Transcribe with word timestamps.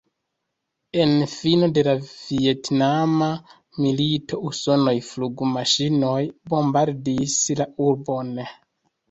En 1.01 1.11
fino 1.33 1.67
de 1.75 1.83
la 1.87 1.93
Vjetnama 2.07 3.27
milito 3.83 4.41
usonaj 4.53 4.95
flugmaŝinoj 5.11 6.17
bombardis 6.55 7.39
la 7.63 7.71
urbon. 7.91 8.35